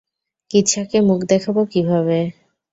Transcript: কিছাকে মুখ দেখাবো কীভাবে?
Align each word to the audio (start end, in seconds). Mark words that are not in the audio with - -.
কিছাকে 0.51 0.97
মুখ 1.01 1.19
দেখাবো 1.31 1.61
কীভাবে? 1.73 2.19